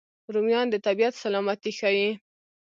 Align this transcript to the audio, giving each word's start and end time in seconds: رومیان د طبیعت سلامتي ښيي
رومیان 0.33 0.67
د 0.71 0.75
طبیعت 0.85 1.13
سلامتي 1.23 1.71
ښيي 1.79 2.09